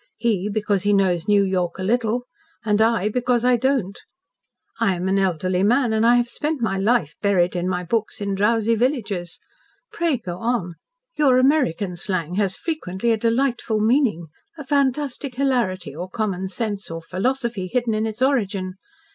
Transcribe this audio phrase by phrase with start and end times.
[0.17, 2.23] He, because he knows New York a little,
[2.65, 3.99] and I because I don't.
[4.79, 8.33] I am an elderly man, and have spent my life buried in my books in
[8.33, 9.37] drowsy villages.
[9.91, 10.73] Pray go on.
[11.17, 17.03] Your American slang has frequently a delightful meaning a fantastic hilarity, or common sense, or
[17.03, 18.77] philosophy, hidden in its origin.